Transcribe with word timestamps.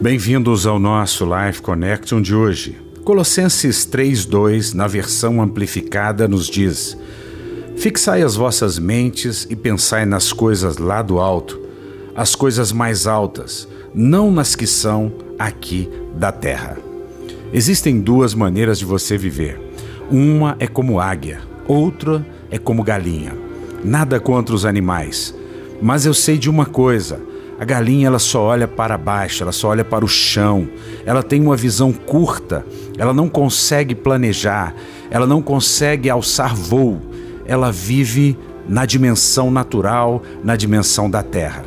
Bem-vindos 0.00 0.64
ao 0.64 0.78
nosso 0.78 1.24
Life 1.24 1.60
Connection 1.60 2.22
de 2.22 2.32
hoje. 2.32 2.80
Colossenses 3.02 3.84
3:2, 3.84 4.72
na 4.72 4.86
versão 4.86 5.42
amplificada, 5.42 6.28
nos 6.28 6.46
diz: 6.46 6.96
Fixai 7.76 8.22
as 8.22 8.36
vossas 8.36 8.78
mentes 8.78 9.44
e 9.50 9.56
pensai 9.56 10.06
nas 10.06 10.32
coisas 10.32 10.78
lá 10.78 11.02
do 11.02 11.18
alto, 11.18 11.60
as 12.14 12.36
coisas 12.36 12.70
mais 12.70 13.08
altas, 13.08 13.66
não 13.92 14.30
nas 14.30 14.54
que 14.54 14.68
são 14.68 15.12
aqui 15.36 15.90
da 16.14 16.30
terra. 16.30 16.78
Existem 17.52 18.00
duas 18.00 18.34
maneiras 18.34 18.78
de 18.78 18.84
você 18.84 19.18
viver. 19.18 19.60
Uma 20.08 20.54
é 20.60 20.68
como 20.68 21.00
águia, 21.00 21.40
outra 21.66 22.24
é 22.52 22.56
como 22.56 22.84
galinha. 22.84 23.36
Nada 23.84 24.20
contra 24.20 24.54
os 24.54 24.64
animais, 24.64 25.34
mas 25.82 26.06
eu 26.06 26.14
sei 26.14 26.38
de 26.38 26.48
uma 26.48 26.66
coisa: 26.66 27.20
a 27.58 27.64
galinha 27.64 28.06
ela 28.06 28.20
só 28.20 28.42
olha 28.42 28.68
para 28.68 28.96
baixo, 28.96 29.42
ela 29.42 29.50
só 29.50 29.68
olha 29.68 29.84
para 29.84 30.04
o 30.04 30.08
chão. 30.08 30.68
Ela 31.04 31.22
tem 31.24 31.40
uma 31.42 31.56
visão 31.56 31.92
curta, 31.92 32.64
ela 32.96 33.12
não 33.12 33.28
consegue 33.28 33.96
planejar, 33.96 34.74
ela 35.10 35.26
não 35.26 35.42
consegue 35.42 36.08
alçar 36.08 36.54
voo. 36.54 37.00
Ela 37.44 37.72
vive 37.72 38.38
na 38.68 38.86
dimensão 38.86 39.50
natural, 39.50 40.22
na 40.44 40.54
dimensão 40.54 41.10
da 41.10 41.22
terra. 41.22 41.64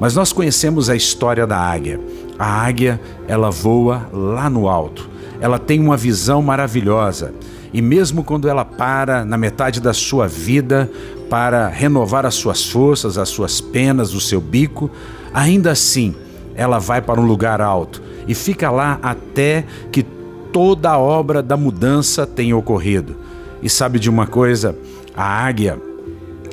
Mas 0.00 0.14
nós 0.14 0.32
conhecemos 0.32 0.90
a 0.90 0.96
história 0.96 1.46
da 1.46 1.58
águia. 1.58 2.00
A 2.38 2.46
águia, 2.46 3.00
ela 3.28 3.50
voa 3.50 4.08
lá 4.12 4.48
no 4.48 4.68
alto. 4.68 5.08
Ela 5.40 5.58
tem 5.58 5.78
uma 5.78 5.96
visão 5.96 6.40
maravilhosa. 6.42 7.32
E 7.72 7.82
mesmo 7.82 8.24
quando 8.24 8.48
ela 8.48 8.64
para 8.64 9.24
na 9.24 9.36
metade 9.36 9.80
da 9.80 9.92
sua 9.92 10.26
vida 10.26 10.90
para 11.28 11.68
renovar 11.68 12.24
as 12.24 12.34
suas 12.34 12.64
forças, 12.64 13.18
as 13.18 13.28
suas 13.28 13.60
penas, 13.60 14.14
o 14.14 14.20
seu 14.20 14.40
bico, 14.40 14.90
ainda 15.32 15.70
assim 15.70 16.14
ela 16.54 16.78
vai 16.78 17.00
para 17.00 17.20
um 17.20 17.26
lugar 17.26 17.60
alto 17.60 18.02
e 18.26 18.34
fica 18.34 18.70
lá 18.70 18.98
até 19.02 19.64
que 19.92 20.02
toda 20.52 20.90
a 20.90 20.98
obra 20.98 21.42
da 21.42 21.56
mudança 21.56 22.26
tenha 22.26 22.56
ocorrido. 22.56 23.16
E 23.62 23.68
sabe 23.68 23.98
de 23.98 24.10
uma 24.10 24.26
coisa? 24.26 24.76
A 25.16 25.46
águia, 25.46 25.78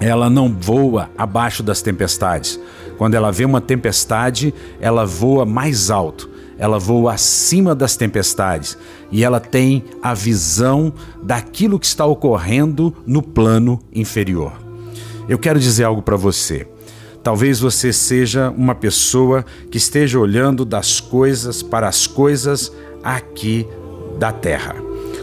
ela 0.00 0.28
não 0.28 0.48
voa 0.48 1.10
abaixo 1.16 1.62
das 1.62 1.82
tempestades. 1.82 2.58
Quando 2.98 3.14
ela 3.14 3.30
vê 3.30 3.44
uma 3.44 3.60
tempestade, 3.60 4.52
ela 4.80 5.04
voa 5.04 5.44
mais 5.44 5.90
alto 5.90 6.31
ela 6.58 6.78
voa 6.78 7.14
acima 7.14 7.74
das 7.74 7.96
tempestades 7.96 8.76
e 9.10 9.24
ela 9.24 9.40
tem 9.40 9.84
a 10.02 10.14
visão 10.14 10.92
daquilo 11.22 11.78
que 11.78 11.86
está 11.86 12.04
ocorrendo 12.04 12.94
no 13.06 13.22
plano 13.22 13.80
inferior. 13.92 14.52
Eu 15.28 15.38
quero 15.38 15.58
dizer 15.58 15.84
algo 15.84 16.02
para 16.02 16.16
você. 16.16 16.66
Talvez 17.22 17.60
você 17.60 17.92
seja 17.92 18.50
uma 18.50 18.74
pessoa 18.74 19.44
que 19.70 19.78
esteja 19.78 20.18
olhando 20.18 20.64
das 20.64 21.00
coisas 21.00 21.62
para 21.62 21.88
as 21.88 22.06
coisas 22.06 22.72
aqui 23.02 23.66
da 24.18 24.32
terra. 24.32 24.74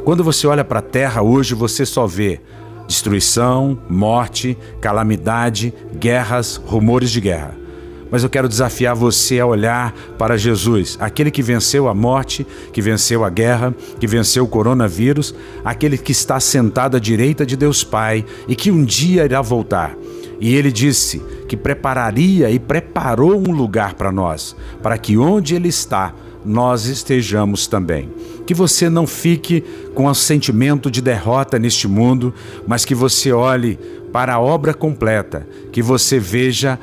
Quando 0.05 0.23
você 0.23 0.47
olha 0.47 0.63
para 0.63 0.79
a 0.79 0.83
terra 0.83 1.21
hoje, 1.21 1.53
você 1.53 1.85
só 1.85 2.07
vê 2.07 2.39
destruição, 2.87 3.77
morte, 3.89 4.57
calamidade, 4.81 5.73
guerras, 5.99 6.55
rumores 6.55 7.11
de 7.11 7.21
guerra 7.21 7.68
mas 8.11 8.23
eu 8.23 8.29
quero 8.29 8.49
desafiar 8.49 8.95
você 8.95 9.39
a 9.39 9.45
olhar 9.45 9.93
para 10.17 10.37
Jesus, 10.37 10.97
aquele 10.99 11.31
que 11.31 11.43
venceu 11.43 11.87
a 11.87 11.93
morte, 11.93 12.45
que 12.71 12.81
venceu 12.81 13.23
a 13.23 13.29
guerra, 13.29 13.73
que 13.99 14.07
venceu 14.07 14.43
o 14.43 14.47
coronavírus, 14.47 15.33
aquele 15.63 15.97
que 15.97 16.11
está 16.11 16.39
sentado 16.39 16.97
à 16.97 16.99
direita 16.99 17.45
de 17.45 17.55
Deus 17.55 17.83
Pai 17.83 18.25
e 18.47 18.55
que 18.55 18.71
um 18.71 18.83
dia 18.83 19.25
irá 19.25 19.41
voltar. 19.41 19.95
E 20.39 20.55
ele 20.55 20.71
disse 20.71 21.21
que 21.47 21.57
prepararia 21.57 22.49
e 22.49 22.57
preparou 22.57 23.37
um 23.37 23.51
lugar 23.51 23.95
para 23.95 24.11
nós, 24.11 24.55
para 24.81 24.97
que 24.97 25.17
onde 25.17 25.53
ele 25.53 25.67
está, 25.67 26.13
nós 26.45 26.85
estejamos 26.85 27.67
também. 27.67 28.09
Que 28.45 28.53
você 28.53 28.89
não 28.89 29.05
fique 29.05 29.63
com 29.93 30.05
o 30.05 30.15
sentimento 30.15 30.89
de 30.89 31.01
derrota 31.01 31.59
neste 31.59 31.87
mundo, 31.87 32.33
mas 32.65 32.85
que 32.85 32.95
você 32.95 33.31
olhe 33.31 33.77
para 34.13 34.35
a 34.35 34.39
obra 34.39 34.73
completa, 34.73 35.45
que 35.71 35.81
você 35.81 36.17
veja 36.17 36.79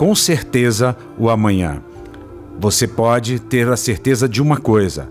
com 0.00 0.14
certeza 0.14 0.96
o 1.18 1.28
amanhã. 1.28 1.82
Você 2.58 2.88
pode 2.88 3.38
ter 3.38 3.68
a 3.68 3.76
certeza 3.76 4.26
de 4.26 4.40
uma 4.40 4.56
coisa: 4.56 5.10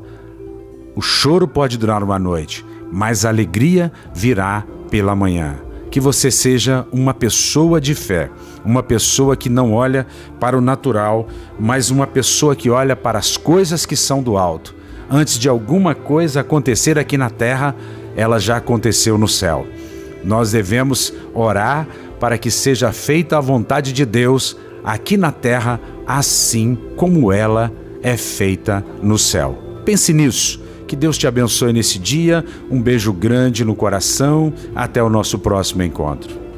o 0.95 1.01
choro 1.01 1.47
pode 1.47 1.77
durar 1.77 2.01
uma 2.01 2.17
noite, 2.17 2.65
mas 2.91 3.23
a 3.23 3.29
alegria 3.29 3.91
virá 4.11 4.65
pela 4.89 5.15
manhã. 5.15 5.57
Que 5.91 5.99
você 5.99 6.31
seja 6.31 6.87
uma 6.91 7.13
pessoa 7.13 7.79
de 7.79 7.93
fé, 7.93 8.31
uma 8.65 8.81
pessoa 8.81 9.37
que 9.37 9.47
não 9.47 9.73
olha 9.75 10.07
para 10.39 10.57
o 10.57 10.61
natural, 10.61 11.27
mas 11.59 11.91
uma 11.91 12.07
pessoa 12.07 12.55
que 12.55 12.71
olha 12.71 12.95
para 12.95 13.19
as 13.19 13.37
coisas 13.37 13.85
que 13.85 13.95
são 13.95 14.23
do 14.23 14.39
alto. 14.39 14.75
Antes 15.07 15.37
de 15.37 15.47
alguma 15.47 15.93
coisa 15.93 16.39
acontecer 16.39 16.97
aqui 16.97 17.15
na 17.15 17.29
terra, 17.29 17.75
ela 18.15 18.39
já 18.39 18.57
aconteceu 18.57 19.19
no 19.19 19.27
céu. 19.27 19.67
Nós 20.23 20.51
devemos 20.51 21.13
orar 21.31 21.87
para 22.19 22.39
que 22.39 22.49
seja 22.49 22.91
feita 22.91 23.37
a 23.37 23.41
vontade 23.41 23.93
de 23.93 24.03
Deus 24.03 24.57
aqui 24.83 25.17
na 25.17 25.31
terra, 25.31 25.79
assim 26.05 26.77
como 26.95 27.31
ela 27.31 27.71
é 28.01 28.17
feita 28.17 28.85
no 29.01 29.17
céu. 29.17 29.57
Pense 29.85 30.13
nisso. 30.13 30.61
Que 30.87 30.95
Deus 30.95 31.17
te 31.17 31.27
abençoe 31.27 31.71
nesse 31.71 31.99
dia. 31.99 32.43
Um 32.69 32.81
beijo 32.81 33.13
grande 33.13 33.63
no 33.63 33.75
coração. 33.75 34.51
Até 34.75 35.03
o 35.03 35.09
nosso 35.09 35.37
próximo 35.37 35.83
encontro. 35.83 36.48